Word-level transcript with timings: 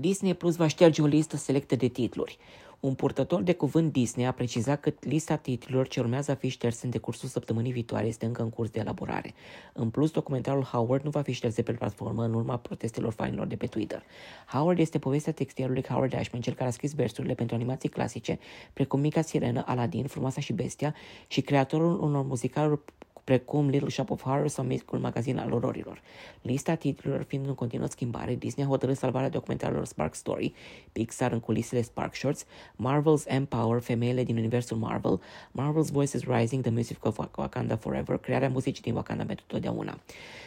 Disney 0.00 0.34
Plus 0.34 0.56
va 0.56 0.66
șterge 0.66 1.02
o 1.02 1.06
listă 1.06 1.36
selectă 1.36 1.76
de 1.76 1.88
titluri. 1.88 2.38
Un 2.80 2.94
purtător 2.94 3.42
de 3.42 3.52
cuvânt 3.52 3.92
Disney 3.92 4.26
a 4.26 4.32
precizat 4.32 4.80
că 4.80 4.92
lista 5.00 5.36
titlurilor 5.36 5.88
ce 5.88 6.00
urmează 6.00 6.30
a 6.30 6.34
fi 6.34 6.48
șterse 6.48 6.84
în 6.84 6.90
decursul 6.90 7.28
săptămânii 7.28 7.72
viitoare 7.72 8.06
este 8.06 8.26
încă 8.26 8.42
în 8.42 8.50
curs 8.50 8.70
de 8.70 8.80
elaborare. 8.80 9.34
În 9.72 9.90
plus, 9.90 10.10
documentarul 10.10 10.62
Howard 10.62 11.04
nu 11.04 11.10
va 11.10 11.22
fi 11.22 11.32
șters 11.32 11.54
de 11.54 11.62
pe 11.62 11.72
platformă 11.72 12.24
în 12.24 12.34
urma 12.34 12.56
protestelor 12.56 13.12
fanilor 13.12 13.46
de 13.46 13.56
pe 13.56 13.66
Twitter. 13.66 14.02
Howard 14.46 14.78
este 14.78 14.98
povestea 14.98 15.32
textierului 15.32 15.84
Howard 15.88 16.14
Ashman, 16.14 16.40
cel 16.40 16.54
care 16.54 16.68
a 16.68 16.72
scris 16.72 16.94
versurile 16.94 17.34
pentru 17.34 17.54
animații 17.54 17.88
clasice, 17.88 18.38
precum 18.72 19.00
Mica 19.00 19.22
Sirenă, 19.22 19.62
Aladdin, 19.66 20.06
Frumoasa 20.06 20.40
și 20.40 20.52
Bestia 20.52 20.94
și 21.26 21.40
creatorul 21.40 22.00
unor 22.00 22.24
muzicaluri 22.24 22.80
precum 23.28 23.68
Little 23.68 23.88
Shop 23.88 24.10
of 24.10 24.22
Horrors 24.22 24.52
sau 24.52 24.64
micul 24.64 24.98
magazin 24.98 25.38
al 25.38 25.52
ororilor. 25.52 26.00
Lista 26.42 26.74
titlurilor 26.74 27.24
fiind 27.24 27.46
în 27.46 27.54
continuă 27.54 27.86
schimbare, 27.86 28.34
Disney 28.34 28.64
a 28.64 28.68
hotărât 28.68 28.96
salvarea 28.96 29.28
documentarelor 29.28 29.86
Spark 29.86 30.14
Story, 30.14 30.52
Pixar 30.92 31.32
în 31.32 31.40
culisele 31.40 31.82
Spark 31.82 32.14
Shorts, 32.14 32.44
Marvel's 32.74 33.26
Empower, 33.26 33.80
femeile 33.80 34.24
din 34.24 34.36
universul 34.36 34.76
Marvel, 34.76 35.20
Marvel's 35.50 35.92
Voices 35.92 36.22
Rising, 36.24 36.62
The 36.62 36.70
Music 36.70 37.04
of 37.04 37.18
Wakanda 37.36 37.76
Forever, 37.76 38.16
crearea 38.16 38.48
muzicii 38.48 38.82
din 38.82 38.94
Wakanda 38.94 39.24
pentru 39.24 39.44
totdeauna. 39.48 39.98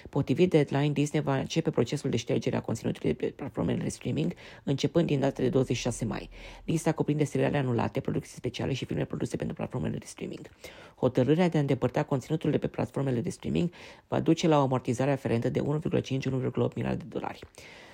Potrivit 0.09 0.50
deadline, 0.50 0.89
Disney 0.89 1.22
va 1.22 1.38
începe 1.38 1.70
procesul 1.70 2.09
de 2.09 2.17
ștergere 2.17 2.55
a 2.55 2.61
conținutului 2.61 3.13
de 3.13 3.25
pe 3.25 3.31
platformele 3.31 3.84
de 3.84 3.89
streaming, 3.89 4.34
începând 4.63 5.08
din 5.08 5.20
data 5.20 5.41
de 5.41 5.50
26 5.50 6.05
mai. 6.05 6.30
Lista 6.66 6.91
cuprinde 6.91 7.23
seriale 7.23 7.58
anulate, 7.58 8.00
producții 8.00 8.36
speciale 8.36 8.73
și 8.73 8.86
filme 8.86 9.05
produse 9.05 9.36
pentru 9.36 9.55
platformele 9.55 9.98
de 9.98 10.05
streaming. 10.05 10.50
Hotărârea 10.95 11.50
de 11.50 11.58
a 11.58 11.59
îndepărta 11.59 12.03
conținutul 12.03 12.52
de 12.52 12.58
pe 12.58 12.67
platformele 12.71 13.21
de 13.21 13.30
streaming 13.30 13.71
va 14.07 14.20
duce 14.20 14.48
la 14.48 14.57
o 14.57 14.61
amortizare 14.61 15.11
aferentă 15.11 15.49
de 15.49 15.59
1,5-1,8 15.59 16.73
miliarde 16.75 17.03
de 17.03 17.09
dolari. 17.09 17.39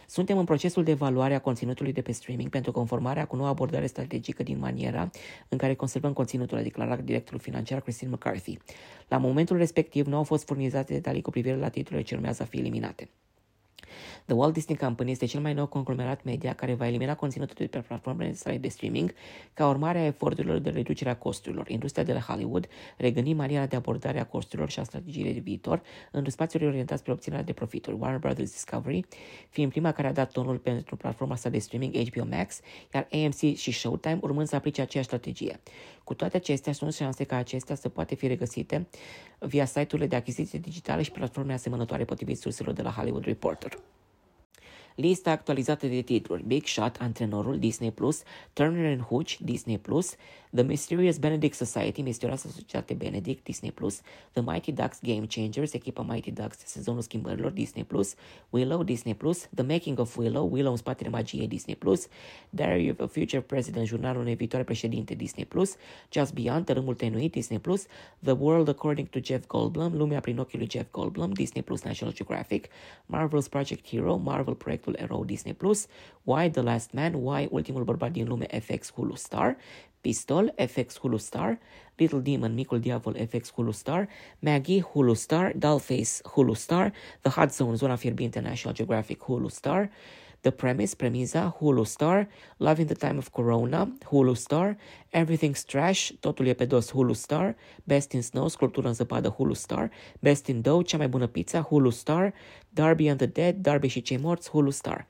Suntem 0.10 0.38
în 0.38 0.46
procesul 0.46 0.84
de 0.84 0.92
evaluare 0.92 1.34
a 1.34 1.40
conținutului 1.40 1.94
de 1.94 2.02
pe 2.02 2.12
streaming 2.12 2.50
pentru 2.50 2.72
conformarea 2.72 3.26
cu 3.26 3.36
noua 3.36 3.50
abordare 3.50 3.86
strategică 3.86 4.44
din 4.44 4.60
maniera 4.60 5.10
în 5.50 5.58
care 5.58 5.74
conservăm 5.74 6.14
conținutul, 6.14 6.58
a 6.58 6.62
declarat 6.62 7.00
directorul 7.00 7.40
financiar 7.40 7.82
Christine 7.82 8.12
McCarthy. 8.12 8.58
La 9.08 9.18
momentul 9.18 9.58
respectiv 9.58 10.06
nu 10.06 10.16
au 10.16 10.24
fost 10.24 10.46
furnizate 10.46 10.94
detalii 10.94 11.22
cu 11.22 11.30
privire 11.30 11.56
la 11.56 11.70
titlurile 11.70 12.06
ce 12.06 12.16
urmează 12.16 12.44
a 12.44 12.46
fi 12.46 12.58
eliminate. 12.58 13.10
The 14.26 14.34
Walt 14.36 14.54
Disney 14.54 14.78
Company 14.78 15.12
este 15.12 15.26
cel 15.26 15.42
mai 15.42 15.54
nou 15.54 15.66
conglomerat 15.66 16.24
media 16.24 16.54
care 16.54 16.74
va 16.74 16.88
elimina 16.88 17.16
conținutul 17.16 17.56
de 17.60 17.66
pe 17.66 17.80
platformele 17.80 18.34
sale 18.34 18.58
de 18.58 18.68
streaming 18.68 19.14
ca 19.54 19.68
urmare 19.68 20.00
a 20.00 20.06
eforturilor 20.06 20.58
de 20.58 20.70
reducere 20.70 21.10
a 21.10 21.18
costurilor. 21.18 21.70
Industria 21.70 22.04
de 22.04 22.14
la 22.14 22.20
Hollywood 22.20 22.68
regândi 22.98 23.34
maniera 23.34 23.66
de 23.66 23.76
abordare 23.76 24.20
a 24.20 24.26
costurilor 24.26 24.70
și 24.70 24.80
a 24.80 24.84
strategiile 24.84 25.32
de 25.32 25.40
viitor 25.40 25.82
în 26.12 26.30
spațiuri 26.30 26.66
orientați 26.66 27.00
spre 27.00 27.12
obținerea 27.12 27.44
de 27.44 27.54
profituri. 27.54 27.98
Warner 28.00 28.20
Brothers 28.20 28.52
Discovery 28.52 29.06
fiind 29.50 29.72
prima 29.72 29.92
care 29.92 30.08
a 30.08 30.14
dat 30.14 30.32
tonul 30.32 30.58
pentru 30.58 30.96
platforma 30.96 31.36
sa 31.36 31.50
de 31.50 31.60
streaming 31.60 32.10
HBO 32.10 32.26
Max, 32.30 32.60
iar 32.94 33.08
AMC 33.12 33.56
și 33.56 33.72
Showtime 33.72 34.20
urmând 34.22 34.48
să 34.48 34.56
aplice 34.56 34.82
aceeași 34.82 35.10
strategie. 35.10 35.60
Cu 36.08 36.14
toate 36.14 36.38
acestea, 36.38 36.74
sunt 36.74 36.94
șanse 36.94 37.24
ca 37.24 37.36
acestea 37.36 37.76
să 37.76 37.90
poate 37.90 38.16
fi 38.16 38.28
regăsite 38.28 38.88
via 39.40 39.66
site-urile 39.66 40.08
de 40.08 40.16
achiziție 40.16 40.60
digitale 40.60 41.02
și 41.02 41.12
platforme 41.12 41.54
asemănătoare 41.54 42.06
potrivit 42.06 42.40
surselor 42.40 42.74
de 42.74 42.82
la 42.82 42.90
Hollywood 42.90 43.24
Reporter. 43.24 43.80
Lista 44.98 45.32
actualizată 45.32 45.88
de 45.88 46.02
titluri. 46.02 46.44
Big 46.44 46.64
Shot, 46.64 46.98
Antrenorul, 47.00 47.60
Disney+, 47.60 47.90
Plus, 47.90 48.24
Turner 48.54 48.92
and 48.92 49.02
Hooch, 49.02 49.38
Disney+, 49.38 49.78
Plus, 49.78 50.16
The 50.50 50.64
Mysterious 50.64 51.18
Benedict 51.18 51.56
Society, 51.56 52.02
Misterioasa 52.02 52.50
Societate 52.50 52.94
Benedict, 52.94 53.44
Disney+, 53.44 53.72
Plus, 53.72 54.02
The 54.32 54.42
Mighty 54.42 54.72
Ducks 54.72 55.00
Game 55.02 55.26
Changers, 55.26 55.74
echipa 55.74 56.06
Mighty 56.08 56.32
Ducks, 56.32 56.58
sezonul 56.66 57.02
schimbărilor, 57.02 57.52
Disney+, 57.52 57.84
Plus, 57.84 58.16
Willow, 58.50 58.84
Disney+, 58.84 59.14
Plus, 59.14 59.50
The 59.56 59.64
Making 59.64 60.00
of 60.00 60.18
Willow, 60.18 60.50
Willow 60.52 60.72
în 60.72 60.78
spatele 60.78 61.10
magiei, 61.10 61.48
Disney+, 61.48 61.76
Plus, 61.76 62.08
Diary 62.50 62.90
of 62.90 63.00
a 63.00 63.08
Future 63.08 63.42
President, 63.42 63.86
jurnalul 63.86 64.22
unei 64.22 64.36
viitoare 64.36 64.64
președinte, 64.66 65.14
Disney+, 65.14 65.46
Plus, 65.46 65.76
Just 66.12 66.34
Beyond, 66.34 66.66
Tărâmul 66.66 66.96
Tenuit, 66.96 67.32
Disney+, 67.32 67.60
Plus, 67.60 67.86
The 68.24 68.32
World 68.32 68.68
According 68.68 69.10
to 69.10 69.20
Jeff 69.24 69.46
Goldblum, 69.48 69.94
Lumea 69.94 70.20
prin 70.20 70.38
ochii 70.38 70.58
lui 70.58 70.68
Jeff 70.70 70.92
Goldblum, 70.92 71.34
Disney+, 71.34 71.62
Plus, 71.62 71.82
National 71.82 72.14
Geographic, 72.14 72.68
Marvel's 73.06 73.48
Project 73.48 73.88
Hero, 73.88 74.16
Marvel 74.16 74.54
proiectul 74.54 74.87
Arrow, 74.96 75.24
Disney+, 75.24 75.54
Plus, 75.54 75.88
Why 76.24 76.50
The 76.50 76.62
Last 76.62 76.94
Man, 76.94 77.14
Why 77.14 77.48
Ultimul 77.52 77.84
bărbat 77.84 78.12
din 78.12 78.28
lume, 78.28 78.46
FX 78.48 78.92
Hulu 78.96 79.16
Star, 79.16 79.58
Pistol, 80.02 80.54
FX 80.56 80.98
Hulu 81.02 81.18
Star, 81.20 81.60
Little 81.98 82.22
Demon, 82.22 82.56
Micul 82.56 82.80
Diavol, 82.80 83.18
FX 83.18 83.52
Hulu 83.56 83.74
Star, 83.74 84.08
Maggie, 84.40 84.82
Hulu 84.82 85.16
Star, 85.16 85.52
Dollface, 85.58 86.22
Hulu 86.24 86.56
Star, 86.56 86.94
The 87.22 87.30
Hot 87.30 87.52
Zone, 87.52 87.76
Zona 87.76 87.98
Fierbinte, 87.98 88.42
National 88.42 88.74
Geographic, 88.74 89.20
Hulu 89.20 89.52
Star, 89.52 89.90
The 90.48 90.56
Premise, 90.56 90.96
Premiza, 90.96 91.58
Hulu 91.60 91.86
Star, 91.86 92.28
Love 92.58 92.80
in 92.80 92.88
the 92.88 92.96
Time 92.96 93.18
of 93.18 93.30
Corona, 93.30 93.94
Hulu 94.06 94.36
Star, 94.36 94.78
Everything's 95.10 95.64
Trash, 95.66 96.12
Totul 96.20 96.46
e 96.48 96.54
pe 96.54 96.66
dos, 96.66 96.92
Hulu 96.92 97.14
Star, 97.14 97.56
Best 97.84 98.12
in 98.12 98.22
Snow, 98.22 98.48
Sculptură 98.48 98.88
în 98.88 98.94
zăpadă, 98.94 99.30
Hulu 99.30 99.54
Star, 99.54 99.92
Best 100.20 100.48
in 100.48 100.62
Dough, 100.62 100.86
Cea 100.86 100.98
mai 100.98 101.08
bună 101.08 101.28
pizza, 101.28 101.62
Hulu 101.62 101.90
Star, 101.90 102.34
Darby 102.70 103.08
and 103.08 103.18
the 103.18 103.28
Dead, 103.28 103.56
Darby 103.56 103.88
și 103.88 104.02
cei 104.02 104.18
morți, 104.18 104.50
Hulu 104.50 104.70
Star. 104.70 105.08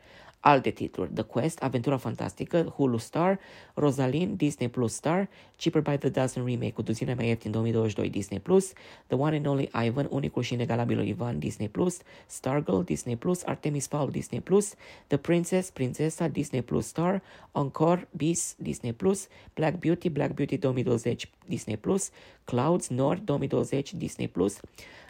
Alte 0.48 0.70
titluri, 0.70 1.10
The 1.14 1.24
Quest, 1.24 1.60
Aventura 1.60 1.98
Fantastică, 1.98 2.74
Hulu 2.76 2.98
Star, 2.98 3.40
Rosalind, 3.74 4.38
Disney 4.38 4.68
Plus 4.68 4.94
Star, 4.94 5.30
Cheaper 5.56 5.82
by 5.82 5.98
the 5.98 6.10
Dozen 6.10 6.46
Remake 6.46 6.72
cu 6.72 6.82
duzine 6.82 7.14
mai 7.14 7.28
ieftin 7.28 7.52
2022 7.52 8.10
Disney 8.10 8.40
Plus, 8.40 8.72
The 9.08 9.16
One 9.16 9.36
and 9.36 9.46
Only 9.46 9.70
Ivan, 9.86 10.08
unicul 10.10 10.42
și 10.42 10.54
inegalabilul 10.54 11.06
Ivan 11.06 11.40
Disney 11.40 11.68
Plus, 11.68 11.98
Stargirl 12.26 12.82
Disney 12.82 13.16
Plus, 13.16 13.44
Artemis 13.44 13.88
Fowl 13.88 14.10
Disney 14.10 14.40
Plus, 14.40 14.74
The 15.08 15.18
Princess, 15.18 15.70
Prințesa 15.70 16.28
Disney 16.28 16.62
Plus 16.62 16.86
Star, 16.86 17.22
Encore, 17.52 18.08
Beast 18.12 18.58
Disney 18.58 18.92
Plus, 18.94 19.28
Black 19.54 19.80
Beauty, 19.80 20.10
Black 20.10 20.34
Beauty 20.34 20.58
2020 20.58 21.30
Disney 21.48 21.76
Plus, 21.76 22.10
Clouds, 22.44 22.88
Nord 22.88 23.20
2020 23.26 23.98
Disney 23.98 24.28
Plus, 24.28 24.60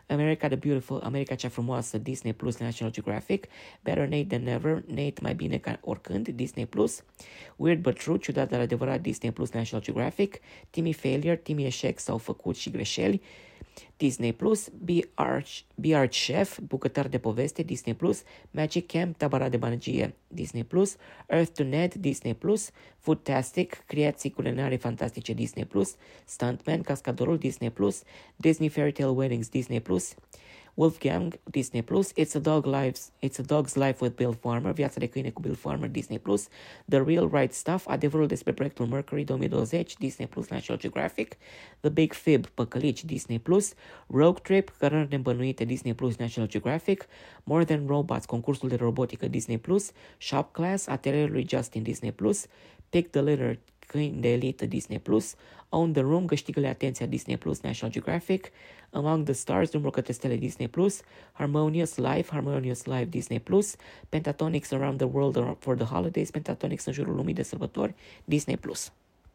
America 0.10 0.48
the 0.48 0.56
Beautiful, 0.56 1.02
America 1.04 1.36
cea 1.36 1.50
frumoasă, 1.50 1.98
Disney 1.98 2.34
Plus, 2.34 2.58
National 2.58 2.94
Geographic, 2.94 3.48
Better 3.82 4.08
Nate 4.08 4.26
Than 4.26 4.44
Never, 4.44 4.84
Nate 4.88 5.22
mai 5.22 5.36
bine 5.36 5.58
ca 5.58 5.80
oricând, 5.82 6.28
Disney 6.28 6.66
Plus, 6.66 7.04
Weird 7.56 7.82
But 7.82 7.98
True, 7.98 8.18
ciudat 8.18 8.50
dar 8.50 8.60
adevărat, 8.60 9.02
Disney 9.02 9.32
Plus, 9.32 9.52
National 9.52 9.84
Geographic, 9.84 10.40
Timmy 10.70 10.94
Failure, 10.94 11.36
Timmy 11.36 11.66
Eșec 11.66 12.00
sau 12.00 12.18
făcut 12.18 12.56
și 12.56 12.70
greșeli, 12.70 13.22
Disney 13.98 14.32
Plus, 14.32 14.70
Be 14.84 15.00
Arch, 15.14 15.66
Be 15.76 15.96
Arch 15.96 16.16
Chef, 16.16 16.60
bucătar 16.60 17.08
de 17.08 17.18
poveste, 17.18 17.64
Disney 17.64 17.96
Plus, 17.96 18.24
Magic 18.52 18.88
Camp, 18.88 19.18
tabara 19.18 19.50
de 19.50 19.58
banagie, 19.58 20.16
Disney 20.28 20.64
Plus, 20.64 20.96
Earth 21.28 21.52
to 21.52 21.64
Net, 21.64 21.96
Disney 21.96 22.34
Plus, 22.34 22.70
Foodtastic, 22.98 23.84
creații 23.86 24.30
culinare 24.30 24.76
fantastice, 24.76 25.34
Disney 25.34 25.66
Plus, 25.66 25.96
Stuntman, 26.26 26.82
Cascadorul, 26.82 27.38
Disney 27.38 27.70
Plus, 27.70 28.02
Disney 28.36 28.70
Fairy 28.70 28.92
Tale 28.92 29.12
Weddings, 29.12 29.50
Disney 29.50 29.80
Plus, 29.80 30.14
Wolfgang, 30.78 31.34
Disney 31.52 31.82
Plus, 31.82 32.12
It's 32.16 32.36
a 32.36 32.40
Dog 32.40 32.66
Lives, 32.66 33.12
It's 33.20 33.40
a 33.40 33.44
Dog's 33.44 33.76
Life 33.76 34.00
with 34.00 34.16
Bill 34.16 34.34
Farmer, 34.34 34.72
Viața 34.72 35.00
de 35.00 35.08
câine 35.08 35.30
cu 35.30 35.42
Bill 35.42 35.56
Farmer, 35.56 35.90
Disney 35.90 36.20
Plus, 36.20 36.48
The 36.90 37.02
Real 37.02 37.30
Right 37.34 37.54
Stuff, 37.54 37.88
Adevărul 37.88 38.28
despre 38.28 38.54
proiectul 38.54 38.86
Mercury 38.86 39.24
2020, 39.24 39.98
Disney 39.98 40.28
Plus, 40.28 40.48
National 40.50 40.82
Geographic, 40.82 41.38
The 41.80 41.90
Big 41.90 42.14
Fib, 42.14 42.46
Păcălici, 42.46 43.06
Disney 43.06 43.40
Plus, 43.40 43.74
Rogue 44.08 44.40
Trip, 44.44 44.70
Cărări 44.78 45.08
nebănuite, 45.10 45.66
Disney 45.66 45.94
Plus, 45.94 46.16
National 46.16 46.50
Geographic, 46.50 47.06
More 47.44 47.66
Than 47.66 47.88
Robots, 47.88 48.26
concursul 48.26 48.70
de 48.70 48.76
robotică, 48.76 49.28
Disney 49.28 49.58
Plus, 49.58 49.92
Shop 50.18 50.52
Class, 50.52 50.88
atelierul 50.88 51.32
lui 51.32 51.46
Justin, 51.48 51.84
Disney 51.84 52.12
Plus, 52.12 52.46
Pick 52.90 53.10
the 53.10 53.22
Litter, 53.22 53.60
câini 53.98 54.22
de 54.22 54.32
elită 54.32 54.66
Disney+, 54.66 55.00
Plus, 55.00 55.36
Own 55.70 55.92
the 55.92 56.02
Room, 56.02 56.26
câștigă 56.26 56.68
atenția 56.68 57.06
Disney+, 57.06 57.38
Plus, 57.38 57.62
National 57.62 57.94
Geographic, 57.94 58.52
Among 58.92 59.24
the 59.24 59.34
Stars, 59.34 59.70
drumul 59.70 59.92
către 59.92 60.14
stele 60.14 60.36
Disney+, 60.36 60.68
Plus, 60.68 61.02
Harmonious 61.32 61.96
Life, 61.96 62.32
Harmonious 62.32 62.86
Life 62.86 63.06
Disney+, 63.06 63.40
Plus, 63.40 63.76
Pentatonics 64.10 64.72
Around 64.72 64.98
the 64.98 65.08
World 65.12 65.58
for 65.60 65.76
the 65.76 65.86
Holidays, 65.86 66.32
Pentatonics 66.32 66.86
în 66.86 66.94
jurul 66.94 67.16
lumii 67.16 67.34
de 67.34 67.44
sărbători, 67.44 67.94
Disney+. 68.26 68.56
Plus. 68.56 68.92